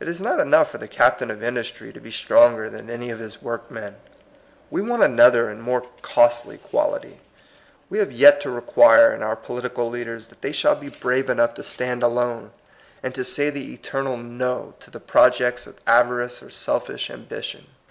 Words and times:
It 0.00 0.08
is 0.08 0.22
not 0.22 0.40
enough 0.40 0.70
for 0.70 0.78
the 0.78 0.88
captain 0.88 1.30
of 1.30 1.42
industry 1.42 1.92
to 1.92 2.00
be 2.00 2.10
stronger 2.10 2.70
than 2.70 2.88
any 2.88 3.10
of 3.10 3.18
his 3.18 3.42
workmen. 3.42 3.96
We 4.70 4.80
want 4.80 5.02
another 5.02 5.50
and 5.50 5.60
more 5.62 5.82
costly 6.00 6.56
quality. 6.56 7.20
We 7.90 7.98
have 7.98 8.10
yet 8.10 8.40
to 8.40 8.50
require 8.50 9.12
in 9.12 9.22
our 9.22 9.36
political 9.36 9.90
leaders 9.90 10.28
that 10.28 10.40
they 10.40 10.52
shall 10.52 10.76
be 10.76 10.88
brave 10.88 11.26
enougli 11.26 11.56
to 11.56 11.62
stand 11.62 12.00
44 12.00 12.08
TBE 12.22 12.24
COMING 12.24 12.30
PEOPLE. 12.36 12.40
alone, 12.42 12.52
and 13.02 13.14
to 13.14 13.22
say 13.22 13.50
the 13.50 13.74
eternal 13.74 14.16
No 14.16 14.74
to 14.80 14.90
the 14.90 14.98
pro 14.98 15.24
jects 15.28 15.66
of 15.66 15.78
avarice 15.86 16.42
or 16.42 16.48
selfish 16.48 17.10
ambition. 17.10 17.66